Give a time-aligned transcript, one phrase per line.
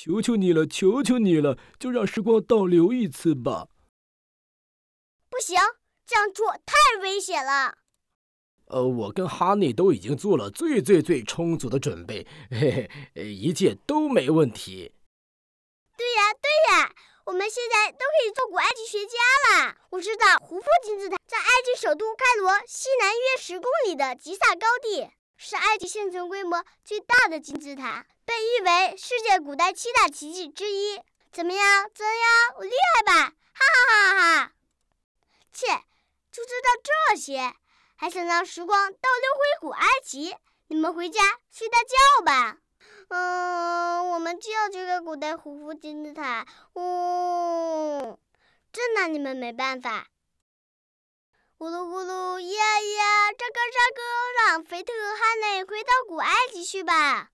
[0.00, 3.66] 求求你了，求求你了，就让时光倒流一次吧。
[5.28, 5.58] 不行，
[6.06, 7.78] 这样做太危险了。
[8.66, 14.92] 呃，我跟哈内都已经做了最最最充足的准备，嘿嘿，一切都没问题。
[15.96, 16.94] 对呀，对呀，
[17.26, 19.18] 我们现在都可以做古埃及学家
[19.58, 19.78] 了。
[19.90, 25.10] 我知道胡夫金字塔在埃及首都开罗西南约十公里的吉萨高地，
[25.40, 31.00] 是埃及现存规模最大的金字塔，被誉为世界古代七大奇迹之一。
[31.30, 31.88] 怎么样？
[31.94, 32.56] 怎样？
[32.56, 33.32] 我厉害吧？
[33.54, 34.52] 哈哈哈哈！
[35.52, 35.66] 切，
[36.32, 37.54] 就知道这些。
[37.94, 40.34] 还想让时光倒流回古埃及？
[40.66, 41.20] 你们回家
[41.50, 42.58] 睡大觉吧。
[43.08, 46.44] 嗯，我们就要这个古代胡夫金字塔。
[46.74, 48.18] 呜，
[48.72, 50.08] 真拿你们没办法。
[51.58, 52.07] 咕噜咕噜，
[53.38, 54.02] 这个，这个，
[54.42, 57.30] 让菲特和哈内回到古埃及去吧。